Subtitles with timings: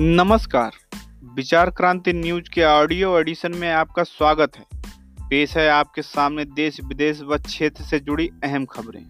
[0.00, 0.70] नमस्कार।
[1.34, 4.64] विचार क्रांति न्यूज़ के ऑडियो एडिशन में आपका स्वागत है।
[5.30, 9.08] पेश है आपके सामने देश विदेश व क्षेत्र से जुड़ी अहम खबरें।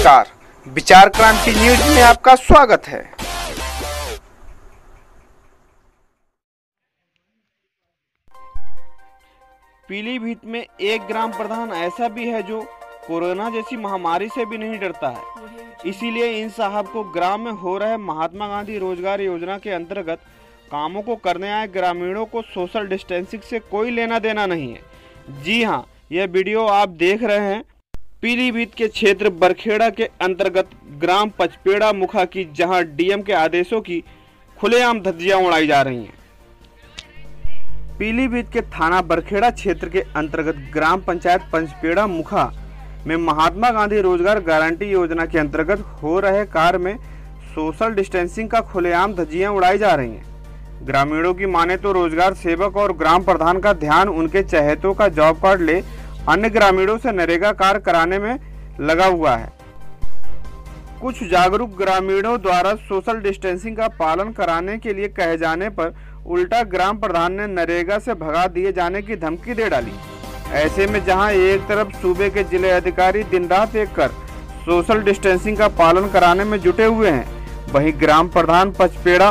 [0.00, 0.28] नमस्कार।
[0.66, 3.00] विचार क्रांति न्यूज़ में आपका स्वागत है।
[9.84, 12.60] पीलीभीत में एक ग्राम प्रधान ऐसा भी है जो
[13.06, 17.76] कोरोना जैसी महामारी से भी नहीं डरता है। इसीलिए इन साहब को ग्राम में हो
[17.78, 20.20] रहे महात्मा गांधी रोज़गार योजना के अंतर्गत
[20.70, 25.62] कामों को करने आए ग्रामीणों को सोशल डिस्टेंसिंग से कोई लेना देना नहीं है। जी
[25.62, 27.62] हाँ यह वीडियो आप देख रहे हैं
[28.22, 34.02] पीलीभीत के क्षेत्र बरखेड़ा के अंतर्गत ग्राम पचपेड़ा मुखा की, जहाँ डीएम के आदेशों की
[34.58, 36.18] खुलेआम धज्जियाँ उड़ाई जा रही हैं।
[37.98, 42.44] पीलीभीत के थाना बरखेड़ा क्षेत्र के अंतर्गत ग्राम पंचायत पंचपेड़ा मुखा
[43.06, 46.96] में महात्मा गांधी रोज़गार गारंटी योजना के अंतर्गत हो रहे कार्य में
[47.54, 52.76] सोशल डिस्टेंसिंग का खुलेआम धज्जियाँ उड़ाई जा रही हैं। ग्रामीणों की माने तो रोज़गार सेवक
[52.76, 55.80] और ग्राम प्रधान का ध्यान, उनके चहेतों का जॉब कार्ड ले
[56.28, 58.38] अन्य ग्रामीणों से नरेगा कार्य कराने में
[58.80, 59.48] लगा हुआ है।
[61.00, 65.94] कुछ जागरूक ग्रामीणों द्वारा सोशल डिस्टेंसिंग का पालन कराने के लिए कहे जाने पर
[66.26, 69.92] उल्टा ग्राम प्रधान ने नरेगा से भगा दिए जाने की धमकी दे डाली।
[70.54, 74.08] ऐसे में जहाँ एक तरफ़ सूबे के ज़िले अधिकारी दिन रात एक कर
[74.60, 77.26] सोशल डिस्टेंसिंग का पालन कराने में जुटे हुए हैं,
[77.72, 79.30] वहीं ग्राम प्रधान पचपेड़ा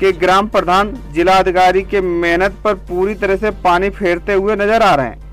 [0.00, 4.82] के ग्राम प्रधान जिला अधिकारी के मेहनत पर पूरी तरह से पानी फेरते हुए नज़र
[4.82, 5.27] आ रहे हैं।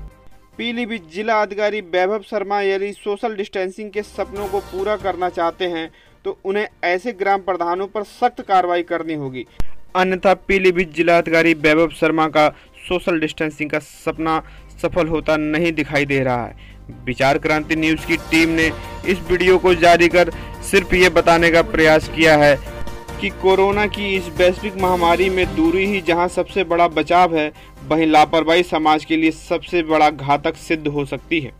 [0.58, 5.90] पीलीभीत जिला अधिकारी वैभव शर्मा यदि सोशल डिस्टेंसिंग के सपनों को पूरा करना चाहते हैं
[6.24, 9.44] तो उन्हें ऐसे ग्राम प्रधानों पर सख्त कार्रवाई करनी होगी।
[9.96, 12.48] अन्यथा पीलीभीत जिला अधिकारी वैभव शर्मा का
[12.88, 14.38] सोशल डिस्टेंसिंग का सपना
[14.82, 16.74] सफल होता नहीं दिखाई दे रहा है।
[17.06, 18.70] विचार क्रांति न्यूज़ की टीम ने
[19.06, 20.30] इस वीडियो को जारी कर
[20.70, 22.54] सिर्फ़ ये बताने का प्रयास किया है
[23.20, 27.52] कि कोरोना की इस वैश्विक महामारी में दूरी ही जहाँ सबसे बड़ा बचाव है,
[27.88, 31.52] वहीं लापरवाही समाज के लिए सबसे बड़ा घातक सिद्ध हो सकती है।